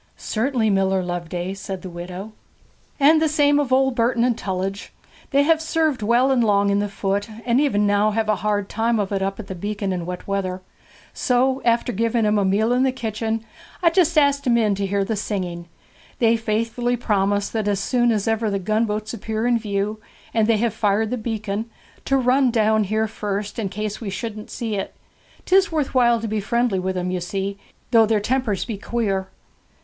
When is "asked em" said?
14.17-14.57